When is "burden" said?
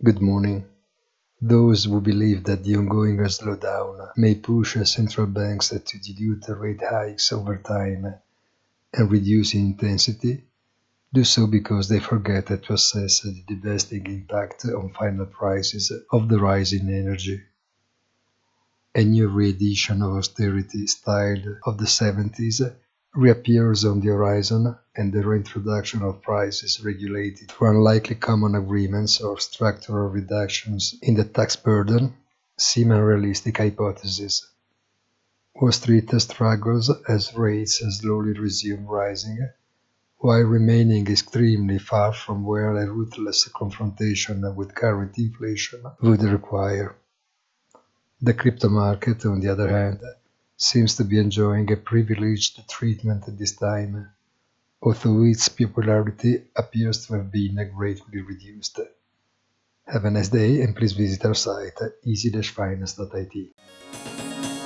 31.56-32.14